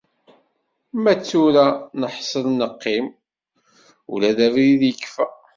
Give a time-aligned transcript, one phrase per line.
[1.01, 1.67] Ma d tura
[1.99, 3.05] neḥsel neqqim,
[4.13, 5.25] ula d abrid yekfa.